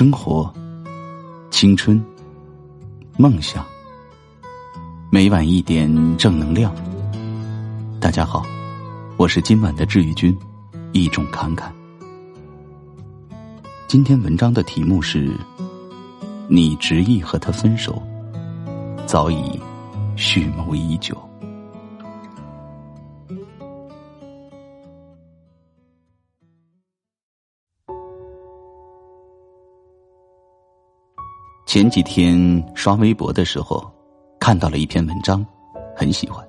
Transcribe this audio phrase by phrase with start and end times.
[0.00, 0.50] 生活、
[1.50, 2.02] 青春、
[3.18, 3.62] 梦想，
[5.10, 6.74] 每晚一点正能量。
[8.00, 8.42] 大家好，
[9.18, 10.34] 我是今晚的治愈君，
[10.92, 11.70] 一种侃侃。
[13.88, 15.38] 今天文章的题目是：
[16.48, 18.02] 你执意和他分手，
[19.04, 19.60] 早已
[20.16, 21.14] 蓄谋已久。
[31.72, 32.36] 前几天
[32.74, 33.88] 刷微博的时候，
[34.40, 35.46] 看到了一篇文章，
[35.94, 36.44] 很喜欢。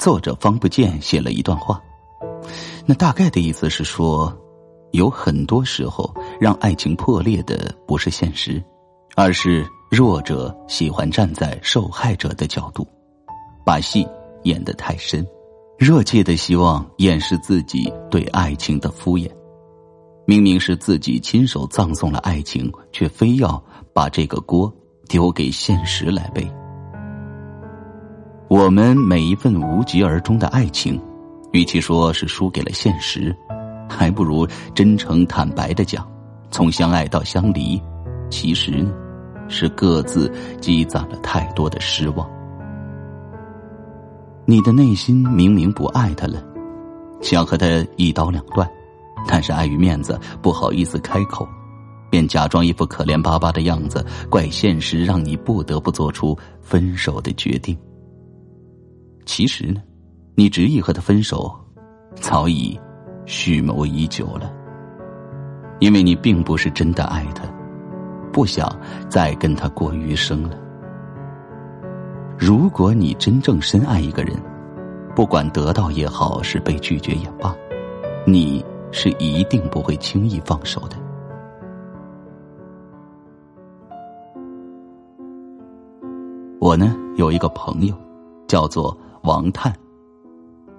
[0.00, 1.80] 作者方不见写了一段话，
[2.84, 4.36] 那大概的意思是说，
[4.90, 8.60] 有很多时候让爱情破裂的不是现实，
[9.14, 12.84] 而是弱者喜欢站在受害者的角度，
[13.64, 14.04] 把戏
[14.42, 15.24] 演得太深，
[15.78, 19.30] 热切的希望掩饰自己对爱情的敷衍。
[20.28, 24.72] 明明是自己亲手葬送了爱情，却非要把这个锅
[25.08, 26.44] 丢给现实来背。
[28.48, 31.00] 我们每一份无疾而终的爱情，
[31.52, 33.34] 与其说是输给了现实，
[33.88, 36.04] 还不如真诚坦白的讲，
[36.50, 37.80] 从相爱到相离，
[38.28, 38.92] 其实呢，
[39.48, 40.28] 是各自
[40.60, 42.28] 积攒了太多的失望。
[44.44, 46.42] 你的内心明明不爱他了，
[47.20, 47.66] 想和他
[47.96, 48.68] 一刀两断。
[49.26, 51.46] 但是碍于面子，不好意思开口，
[52.08, 57.76] 便假装一副可怜巴巴的样子，怪现实让你不得不做出分手的决定。
[59.24, 59.82] 其实呢，
[60.36, 61.52] 你执意和他分手，
[62.14, 62.78] 早已
[63.24, 64.52] 蓄谋已久了。
[65.80, 67.44] 因为你并不是真的爱他，
[68.32, 68.66] 不想
[69.08, 70.56] 再跟他过余生了。
[72.38, 74.34] 如果你真正深爱一个人，
[75.14, 77.54] 不管得到也好，是被拒绝也罢，
[78.24, 78.64] 你。
[78.98, 80.96] 是一定不会轻易放手的。
[86.58, 87.94] 我呢有一个朋友，
[88.48, 89.70] 叫做王探，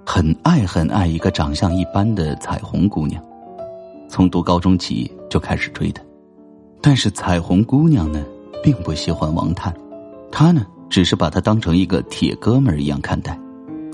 [0.04, 3.24] 很爱很爱一个长相一般的彩虹姑娘，
[4.10, 6.02] 从读高中起就开始追她。
[6.82, 8.26] 但是彩虹姑娘呢，
[8.64, 9.72] 并不喜欢王探，
[10.32, 13.40] 她呢只是把他当成一个铁哥们儿一样看待，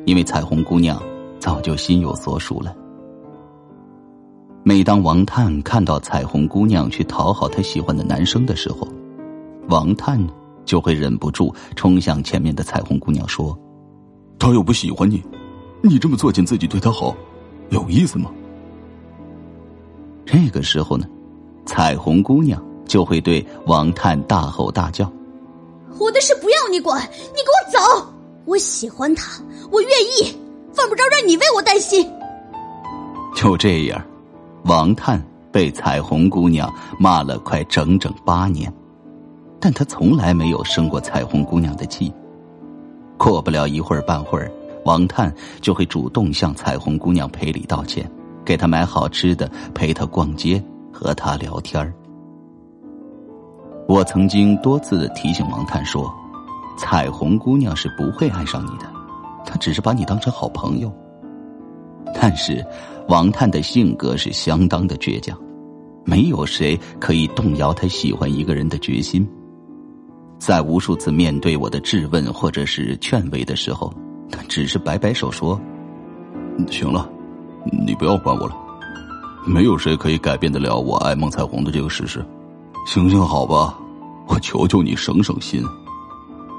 [0.05, 0.97] 因为彩虹姑娘
[1.39, 2.73] 早就心有所属了。
[4.65, 8.87] 每当王探看到彩虹姑娘去讨好他喜欢的男生的时候，
[9.67, 10.17] 王探
[10.63, 13.57] 就会忍不住冲向前面的彩虹姑娘说
[14.39, 15.21] ：“他又不喜欢你，
[15.81, 17.13] 你这么作践自己对他好，
[17.71, 18.31] 有意思吗？”
[20.25, 21.05] 这个时候呢，
[21.65, 25.11] 彩虹姑娘就会对王探大吼大叫
[25.99, 28.07] ：“我的事不要你管，你给我走！
[28.45, 30.33] 我喜欢他，我愿意，
[30.71, 32.09] 犯不着让你为我担心。”
[33.35, 34.01] 就这样。
[34.65, 38.73] 王探被彩虹姑娘骂了快整整八年，
[39.59, 42.13] 但他从来没有生过彩虹姑娘的气。
[43.17, 44.49] 过不了一会儿半会儿，
[44.85, 48.09] 王探就会主动向彩虹姑娘赔礼道歉，
[48.45, 50.63] 给她买好吃的，陪她逛街，
[50.93, 51.93] 和她聊天
[53.85, 56.09] 我曾经多次的提醒王探说，
[56.77, 58.85] 彩虹姑娘是不会爱上你的，
[59.45, 60.89] 她只是把你当成好朋友。
[62.13, 62.65] 但是。
[63.09, 65.37] 王探的性格是相当的倔强，
[66.05, 69.27] 没有谁可以动摇他喜欢一个人的决心。
[70.39, 73.93] 在无数次面对我的质问或者是劝慰的时候，
[74.31, 75.59] 他只是摆摆手说
[76.71, 77.09] ：“行了，
[77.85, 78.55] 你不要管我了。
[79.45, 82.25] 没有谁可以改变得了我爱孟彩虹的这个事实。
[82.87, 83.77] 行行好吧，
[84.29, 85.61] 我求求你省省心，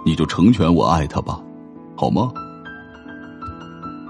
[0.05, 1.41] 你就成全我爱他吧，
[1.97, 2.31] 好吗？”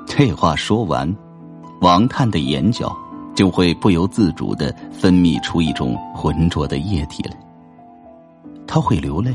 [0.05, 1.17] 这话说完。
[1.85, 2.97] 王探的眼角
[3.35, 7.37] 就会不由自主的分泌出一种浑浊的液体来，
[8.67, 9.31] 他会流泪，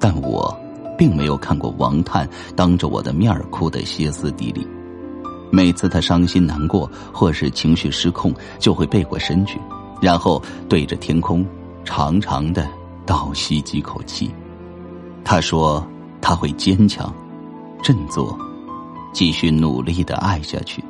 [0.00, 0.52] 但我
[0.98, 4.66] 并没有看过王探当着我的面哭得歇斯底里。
[5.52, 9.60] 每次他伤心难过或是情绪失控，就会背过身去，
[10.00, 11.46] 然后对着天空
[11.84, 12.68] 长长的
[13.06, 14.28] 倒吸几口气。
[15.22, 15.86] 他说
[16.20, 17.14] 他会坚强、
[17.80, 18.36] 振作，
[19.12, 20.82] 继续努力的爱下去。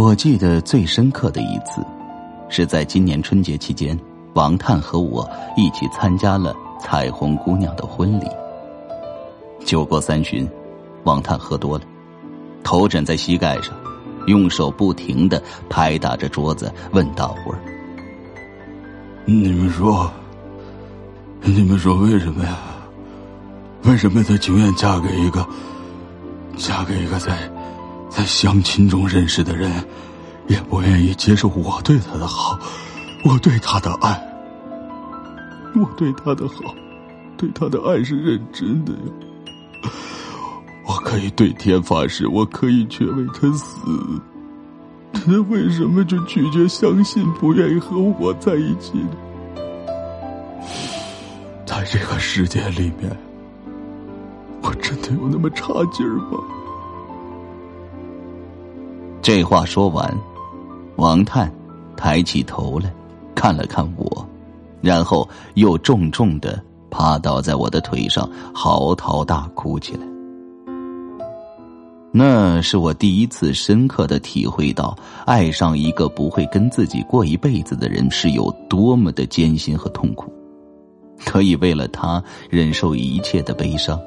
[0.00, 1.84] 我记得最深刻的一次，
[2.48, 3.98] 是在今年春节期间，
[4.34, 8.26] 王探和我一起参加了彩虹姑娘的婚礼。
[9.64, 10.48] 酒过三巡，
[11.02, 11.84] 王探喝多了，
[12.62, 13.74] 头枕在膝盖上，
[14.28, 17.58] 用手不停的拍打着桌子，问大伙儿
[19.26, 20.08] ：“你们说，
[21.42, 22.56] 你们说为什么呀？
[23.82, 25.44] 为什么她情愿嫁给一个，
[26.56, 27.36] 嫁给一个在？”
[28.18, 29.70] 在相亲中认识的人，
[30.48, 32.58] 也不愿意接受我对他的好，
[33.24, 34.20] 我对他的爱，
[35.76, 36.74] 我对他的好，
[37.36, 39.92] 对他的爱是认真的呀。
[40.84, 43.86] 我可以对天发誓，我可以去为他死。
[45.12, 49.10] 他为什么就拒绝相信，不愿意和我在一起呢？
[51.64, 53.16] 在这个世界里面，
[54.60, 56.40] 我真的有那么差劲吗？
[59.28, 60.10] 这话说完，
[60.96, 61.52] 王探
[61.98, 62.90] 抬起头来，
[63.34, 64.26] 看了看我，
[64.80, 66.58] 然后又重重的
[66.88, 70.00] 趴倒在我的腿上，嚎啕大哭起来。
[72.10, 74.96] 那是我第一次深刻的体会到，
[75.26, 80.32] 爱上一个不会跟自己过一辈子的人是有多么的艰辛和痛苦，
[81.26, 84.00] 可以为了他忍受一切的悲伤。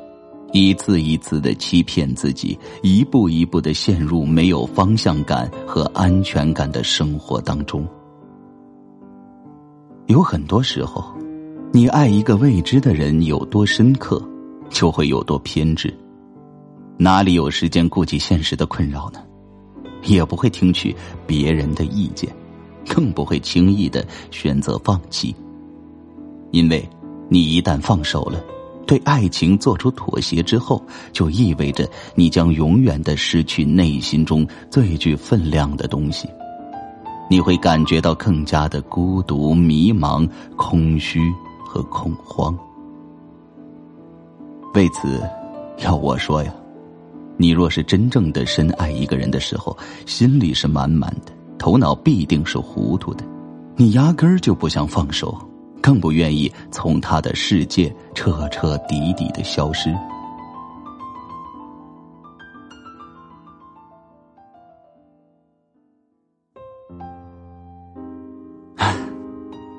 [0.54, 7.88] 一次一次的欺骗自己，一步一步的陷入没有方向感和安全感的生活当中。
[10.08, 11.06] 有很多时候，
[11.72, 14.22] 你爱一个未知的人有多深刻，
[14.70, 15.94] 就会有多偏执。
[16.98, 19.20] 哪里有时间顾及现实的困扰呢？
[20.04, 20.94] 也不会听取
[21.26, 22.30] 别人的意见，
[22.90, 25.34] 更不会轻易的选择放弃。
[26.52, 26.86] 因为，
[27.30, 28.44] 你一旦放手了。
[28.92, 36.28] 对爱情做出妥协之后，就意味着你将永远的失去内心中最具分量的东西。
[37.30, 41.22] 你会感觉到更加的孤独、迷茫、空虚
[41.64, 42.54] 和恐慌。
[44.74, 45.22] 为此，
[45.78, 46.54] 要我说呀，
[47.38, 53.24] 你若是真正的深爱一个人的时候，心里是满满的，头脑必定是糊涂的，
[53.78, 55.34] 你压根儿就不想放手。
[55.82, 59.94] 更不愿意从他的世界彻彻底底的消失。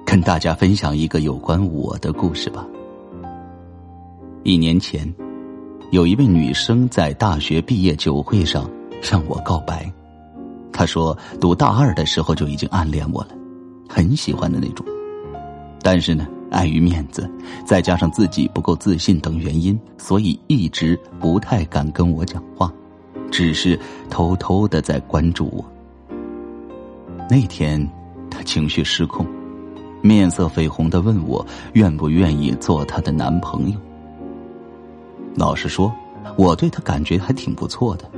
[0.04, 2.66] 跟大家分享一个有关我的故事吧。
[4.42, 5.10] 一年前，
[5.90, 8.68] 有一位女生在大学毕业酒会上
[9.00, 9.90] 向我告白，
[10.70, 13.28] 她说读大二的时候就已经暗恋我了，
[13.88, 14.84] 很喜欢的那种。
[15.82, 17.28] 但是呢，碍于面子，
[17.66, 22.72] 再加上自己不够自信等原因，所以一直不太敢跟我讲话，
[23.32, 25.64] 只是偷偷的在关注我。
[27.28, 27.84] 那天，
[28.30, 29.26] 他情绪失控，
[30.00, 33.76] 面色绯红的问我愿不愿意做他的男朋友。
[35.34, 35.92] 老实说，
[36.36, 38.08] 我对他感觉还挺不错的，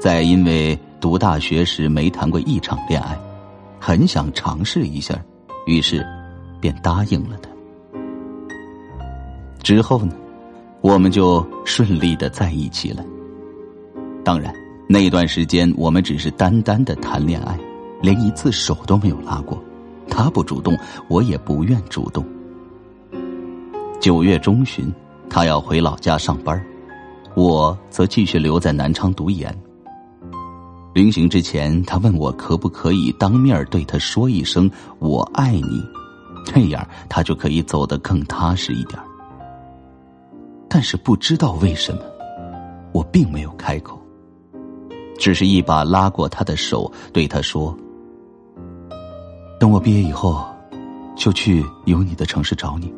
[0.00, 3.18] 在因为读大学时没谈过一场恋爱，
[3.78, 5.14] 很想尝试一下，
[5.66, 6.06] 于是。
[6.60, 7.50] 便答应了他。
[9.62, 10.12] 之后呢，
[10.80, 13.04] 我们就顺利的在一起了。
[14.24, 14.54] 当然，
[14.88, 17.58] 那段时间我们只是单单的谈恋爱，
[18.02, 19.62] 连一次手都没有拉过。
[20.08, 20.76] 他不主动，
[21.08, 22.24] 我也不愿主动。
[24.00, 24.92] 九月中旬，
[25.28, 26.60] 他要回老家上班，
[27.34, 29.54] 我则继续留在南昌读研。
[30.92, 34.68] 临行之前，他问我可不可以当面对他说一声
[34.98, 35.80] “我爱你”。
[36.44, 38.98] 这样，他就可以走得更踏实一点。
[40.68, 42.02] 但是不知道为什么，
[42.92, 44.00] 我并没有开口，
[45.18, 47.76] 只是一把拉过他的手，对他说
[49.58, 50.44] ：“等我毕业以后，
[51.16, 52.92] 就去有你的城市找你。”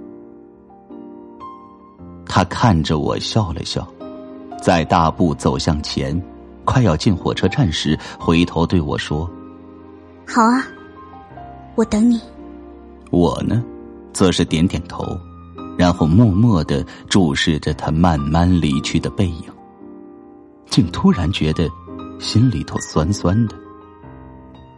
[2.26, 3.86] 他看着我笑了笑，
[4.62, 6.22] 在大步走向前，
[6.64, 9.28] 快要进火车站时，回头对我说
[10.28, 10.66] ：“好啊，
[11.74, 12.20] 我等你。”
[13.12, 13.62] 我呢，
[14.14, 15.04] 则是点点头，
[15.76, 19.44] 然后默默的注视着他慢慢离去的背影，
[20.70, 21.68] 竟突然觉得
[22.18, 23.54] 心里头酸酸的。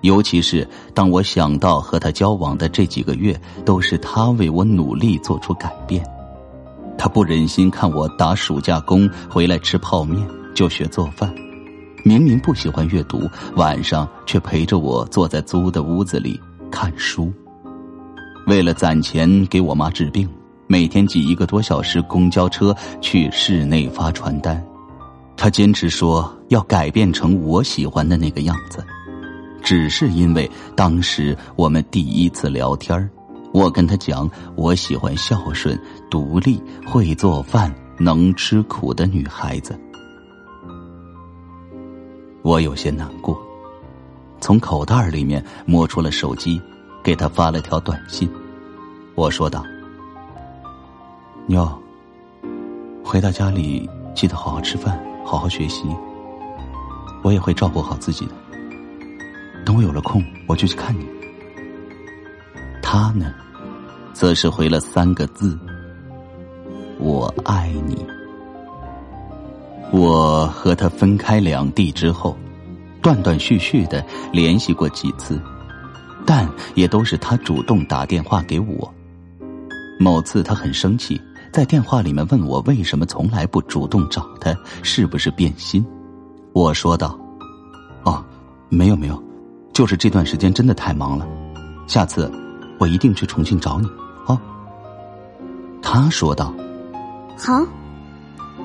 [0.00, 6.04] 尤其是当我想到和他交往的这几个月都是他为我努力做出改变，
[6.98, 10.26] 他不忍心看我打暑假工回来吃泡面
[10.56, 11.32] 就学做饭，
[12.04, 16.38] 明明不喜欢阅读，晚上却陪着我坐在租的屋子里
[16.68, 17.32] 看书。
[18.46, 20.28] 为了攒钱给我妈治病，
[20.66, 24.62] 每天挤一个多小时公交车去市内发传单。
[25.36, 28.84] 他坚持说要改变成我喜欢的那个样子，
[29.62, 33.10] 只是因为当时我们第一次聊天
[33.52, 35.78] 我跟他讲我喜欢孝顺、
[36.10, 39.78] 独立、会做饭、能吃苦的女孩子。
[42.42, 43.40] 我有些难过，
[44.38, 46.60] 从口袋里面摸出了手机。
[47.04, 48.26] 给他发了条短信，
[49.14, 49.62] 我说道
[51.46, 51.70] ：“妞，
[53.04, 55.84] 回到家里记得好好吃饭，好好学习。
[57.22, 58.32] 我也会照顾好自己的。
[59.66, 61.06] 等我有了空，我就去看你。”
[62.80, 63.34] 他呢，
[64.14, 65.58] 则是回了三个字
[66.98, 68.02] ：“我爱你。”
[69.92, 72.34] 我和他分开两地之后，
[73.02, 75.38] 断断续续的联系过几次，
[76.26, 78.92] 但也都是他主动打电话给我。
[79.98, 81.20] 某次他很生气，
[81.52, 85.84] 在电话里面问我为什么从来不主动找他，是不是变心？
[86.52, 87.18] 我说道
[88.04, 88.24] ：“哦，
[88.68, 89.22] 没有没有，
[89.72, 91.26] 就是这段时间真的太忙了。
[91.86, 92.30] 下次
[92.78, 93.88] 我一定去重庆找你。”
[94.26, 94.40] 哦，
[95.82, 96.52] 他说道
[97.38, 97.64] ：“好，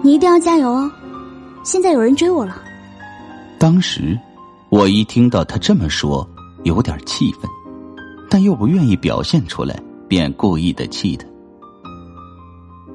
[0.02, 0.92] 你一定要加油哦。
[1.64, 2.62] 现在有人追我了。”
[3.60, 4.18] 当时
[4.70, 6.28] 我一听到他这么说，
[6.64, 7.50] 有点气愤，
[8.30, 9.82] 但又不愿意表现出来。
[10.10, 11.28] 便故意的气他。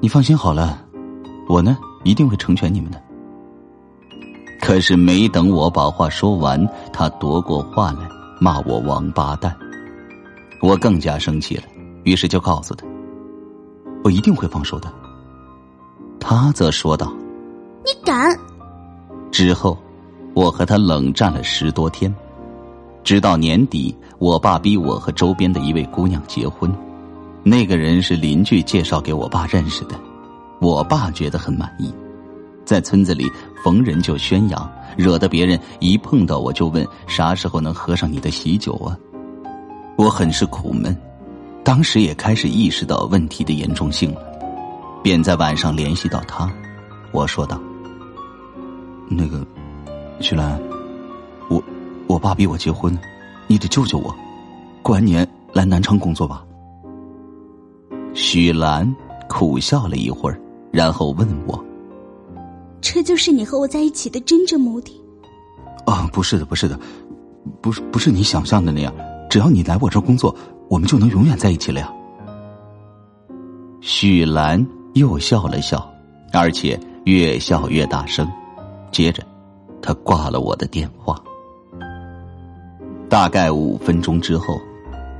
[0.01, 0.85] 你放心好了，
[1.47, 3.01] 我呢一定会成全你们的。
[4.61, 7.99] 可是没等我把话说完，他夺过话来
[8.37, 9.55] 骂我王八蛋。
[10.61, 11.63] 我更加生气了，
[12.03, 12.85] 于是就告诉他
[14.03, 14.91] ：“我一定会放手的。”
[16.19, 17.13] 他则说道
[17.85, 18.37] ：“你敢！”
[19.31, 19.77] 之后，
[20.33, 22.13] 我和他冷战了十多天，
[23.05, 26.73] 直到年底，我爸逼我和周边的一位姑娘结婚。
[27.43, 29.95] 那个人是邻居介绍给我爸认识的，
[30.59, 31.93] 我爸觉得很满意，
[32.65, 33.31] 在村子里
[33.63, 38.97] 逢人就宣扬，惹得别人一碰到我就问啥时候能喝上你的喜酒啊！
[39.97, 40.97] 我很是苦闷，
[41.63, 44.21] 当时也开始意识到问题的严重性了，
[45.03, 46.51] 便在晚上联系到他，
[47.11, 47.61] 我说道
[49.07, 49.45] ：“那个，
[50.19, 50.59] 徐兰，
[52.15, 52.97] 我爸逼我结婚，
[53.45, 54.15] 你得救救我，
[54.81, 56.45] 过完年来南昌工作吧。”
[58.15, 58.95] 许兰
[59.27, 60.39] 苦笑了一会儿，
[60.71, 61.61] 然后问我
[62.79, 64.97] ：“这就是你和我在一起的真正目的
[65.85, 66.79] ？”“啊，不是的，不是的，
[67.59, 68.95] 不是不是你想象的那样。
[69.29, 70.33] 只要你来我这儿工作，
[70.69, 71.93] 我们就能永远在一起了呀。”
[73.83, 75.85] 许兰又笑了笑，
[76.31, 78.25] 而且越笑越大声。
[78.89, 79.21] 接着，
[79.81, 81.21] 他挂了我的电话。
[83.09, 84.59] 大概五分钟之后，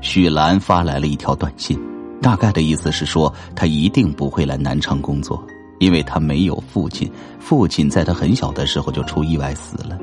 [0.01, 1.80] 许兰发来了一条短信。
[2.22, 5.42] 大概的意思是说，他一定不会来南昌工作，
[5.80, 10.00] 因为他没有父亲，父亲在他很小的时候就出意外死了，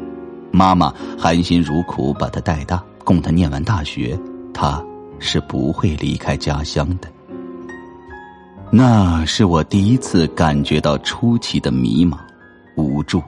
[0.53, 4.17] 妈妈含辛茹苦把他带大，供他念完大学，
[4.55, 4.83] 他
[5.19, 7.09] 是不会离开家乡的。
[8.71, 12.17] 那是我第一次感觉到出奇的迷茫、
[12.77, 13.21] 无助，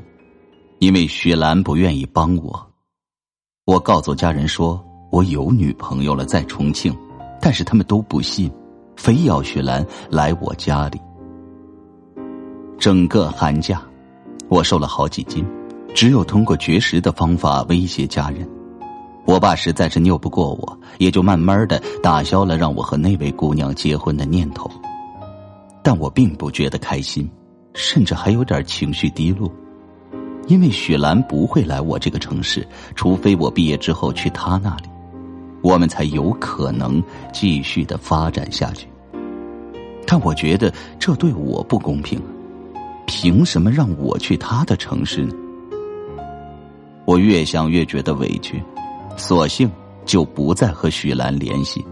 [0.78, 2.73] 因为雪兰不愿意帮我。
[3.66, 4.78] 我告诉家人说
[5.10, 6.94] 我有女朋友了，在重庆，
[7.40, 8.52] 但是他们都不信。
[8.94, 11.00] 非要雪兰来我家里。
[12.78, 13.82] 整个寒假，
[14.48, 15.42] 我瘦了好几斤，
[15.94, 18.46] 只有通过绝食的方法威胁家人。
[19.24, 24.70] 我爸实在是拗不过我，也就慢慢的打消了让我和那位姑娘结婚的念头。
[25.82, 27.26] 但我并不觉得开心，
[27.72, 29.50] 甚至还有点情绪低落，
[30.46, 34.84] 因为雪兰不会来我这个城市，除非我毕业之后去她那里。
[35.62, 38.86] 我们才有可能继续的发展下去，
[40.06, 42.20] 但我觉得这对我不公平，
[43.06, 45.34] 凭什么让我去他的城市呢？
[47.06, 48.62] 我越想越觉得委屈，
[49.16, 49.70] 索性
[50.04, 51.82] 就不再和许兰联系。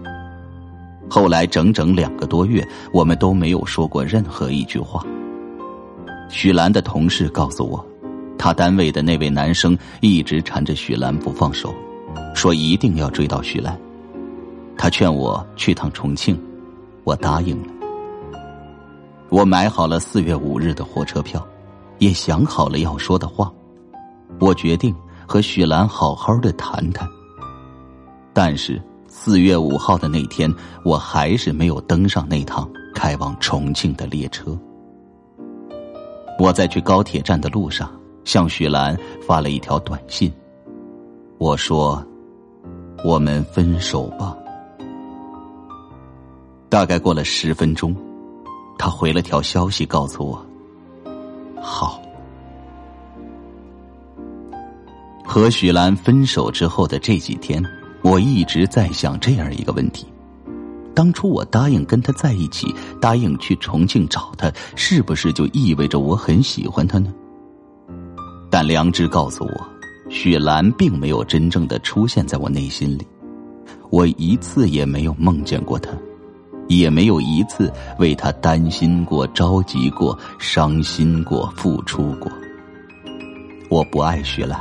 [1.08, 5.02] 后来整整两个多月，我们都没有说过任何一句话。
[6.28, 7.82] 许兰的同事告诉我，
[8.42, 11.72] 他单位的那位男生一直缠着许兰不放手。
[12.34, 13.78] 说一定要追到许兰，
[14.76, 16.36] 他劝我去趟重庆，
[17.04, 17.68] 我答应了。
[19.28, 21.46] 我买好了四月五日的火车票，
[21.98, 23.48] 也想好了要说的话。
[24.40, 24.92] 我决定
[25.24, 27.08] 和许兰好好的谈谈。
[28.32, 30.52] 但是四月五号的那天，
[30.84, 34.58] 我还是没有登上那趟开往重庆的列车。
[36.40, 37.88] 我在去高铁站的路上，
[38.24, 40.32] 向许兰发了一条短信。
[41.38, 42.04] 我说。
[43.04, 44.36] 我们分手吧。
[46.68, 47.96] 大概过了十分钟，
[48.78, 50.46] 他回了条消息告诉我
[51.60, 52.00] ：“好。”
[55.26, 57.60] 和许兰分手之后的这几天，
[58.02, 60.06] 我一直在想这样一个问题：
[60.94, 67.12] 当初我答应跟他在一起，答应去重庆找他，是不是就意味着我很喜欢他呢？
[68.52, 69.68] 但良知告诉我。
[70.10, 73.06] 雪兰并没有真正的出现在我内心里，
[73.88, 75.90] 我一次也没有梦见过她，
[76.68, 82.30] 也没有一次为她担心过、着急过、伤心过、付出过。
[83.70, 84.60] 我不爱雪兰，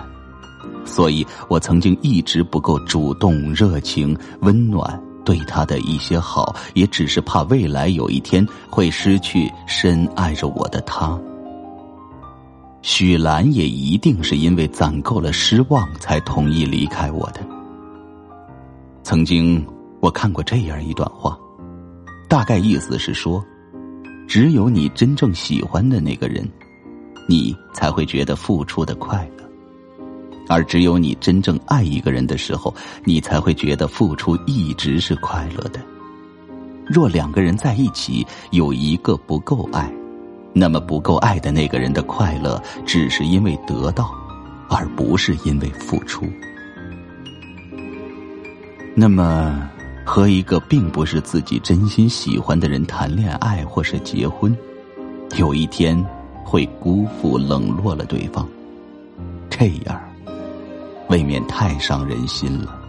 [0.86, 11.19] 所以我曾经一直不够主动、热情、温暖，对他的一些好，也只是怕未来有一天会失去深爱着我的他。
[12.81, 17.39] 许兰也一定是因为攒够了失望，才同意离开我的。
[19.03, 19.63] 曾经
[20.00, 21.38] 我看过这样一段话，
[22.27, 23.43] 大概意思是说，
[24.27, 26.47] 只有你真正喜欢的那个人，
[27.29, 29.45] 你才会觉得付出的快乐；
[30.50, 32.73] 而只有你真正爱一个人的时候，
[33.03, 35.79] 你才会觉得付出一直是快乐的。
[36.88, 39.91] 若两个人在一起，有一个不够爱。
[40.53, 44.12] 那么不够爱的那个人的快乐，只是因为得到，
[44.70, 46.25] 而不是因为付出。
[48.93, 49.70] 那么，
[50.05, 54.55] 和一个并不是自己真心喜欢的人谈恋爱或是结婚，
[55.38, 56.05] 有一天
[56.43, 58.46] 会辜负、冷落了对方，
[59.50, 59.98] 这样
[61.08, 62.80] 未免太伤人心了。